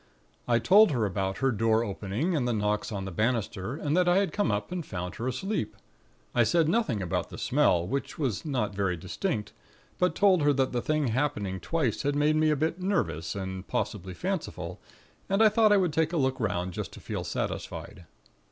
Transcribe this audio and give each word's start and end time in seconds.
I 0.47 0.57
told 0.57 0.89
her 0.89 1.05
about 1.05 1.37
her 1.37 1.51
door 1.51 1.83
opening, 1.83 2.35
and 2.35 2.47
the 2.47 2.53
knocks 2.53 2.91
on 2.91 3.05
the 3.05 3.11
banister, 3.11 3.75
and 3.75 3.95
that 3.95 4.09
I 4.09 4.17
had 4.17 4.33
come 4.33 4.49
up 4.51 4.71
and 4.71 4.83
found 4.83 5.13
her 5.17 5.27
asleep. 5.27 5.75
I 6.33 6.41
said 6.43 6.67
nothing 6.67 7.03
about 7.03 7.29
the 7.29 7.37
smell, 7.37 7.85
which 7.87 8.17
was 8.17 8.43
not 8.43 8.73
very 8.73 8.97
distinct; 8.97 9.53
but 9.99 10.15
told 10.15 10.41
her 10.41 10.53
that 10.53 10.71
the 10.71 10.81
thing 10.81 11.09
happening 11.09 11.59
twice 11.59 12.01
had 12.01 12.15
made 12.15 12.35
me 12.35 12.49
a 12.49 12.55
bit 12.55 12.81
nervous, 12.81 13.35
and 13.35 13.67
possibly 13.67 14.15
fanciful, 14.15 14.81
and 15.29 15.43
I 15.43 15.49
thought 15.49 15.71
I 15.71 15.77
would 15.77 15.93
take 15.93 16.13
a 16.13 16.17
look 16.17 16.39
'round, 16.39 16.73
just 16.73 16.91
to 16.93 16.99
feel 16.99 17.23
satisfied. 17.23 18.05